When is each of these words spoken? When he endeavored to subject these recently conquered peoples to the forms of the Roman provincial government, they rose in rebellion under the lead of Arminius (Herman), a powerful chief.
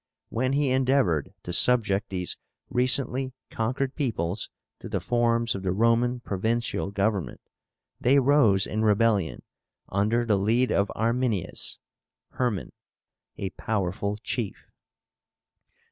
When 0.29 0.53
he 0.53 0.71
endeavored 0.71 1.31
to 1.43 1.53
subject 1.53 2.09
these 2.09 2.35
recently 2.71 3.33
conquered 3.51 3.93
peoples 3.95 4.49
to 4.79 4.89
the 4.89 4.99
forms 4.99 5.53
of 5.53 5.61
the 5.61 5.71
Roman 5.71 6.21
provincial 6.21 6.89
government, 6.89 7.39
they 7.99 8.17
rose 8.17 8.65
in 8.65 8.81
rebellion 8.81 9.43
under 9.89 10.25
the 10.25 10.37
lead 10.39 10.71
of 10.71 10.91
Arminius 10.95 11.77
(Herman), 12.29 12.71
a 13.37 13.51
powerful 13.51 14.17
chief. 14.17 14.71